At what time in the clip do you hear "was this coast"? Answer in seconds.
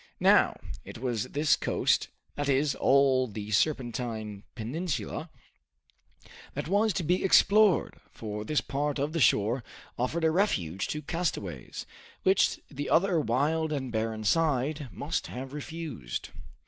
0.97-2.07